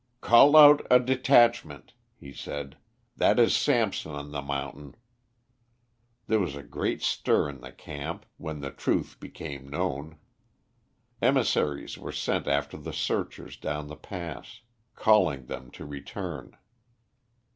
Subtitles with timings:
[0.19, 2.77] "Call out a detachment," he said,
[3.17, 4.95] "that is Samson on the mountain."
[6.25, 10.17] There was a great stir in the camp when the truth became known.
[11.21, 14.61] Emissaries were sent after the searchers down the pass,
[14.95, 16.57] calling them to return.